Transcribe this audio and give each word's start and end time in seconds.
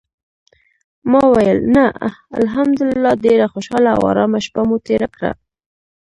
ما 1.11 1.21
ویل: 1.33 1.59
"نه، 1.75 1.85
الحمدلله 2.41 3.11
ډېره 3.25 3.45
خوشاله 3.53 3.89
او 3.95 4.01
آرامه 4.11 4.39
شپه 4.45 4.61
مو 4.67 4.77
تېره 4.87 5.07
کړه". 5.15 5.31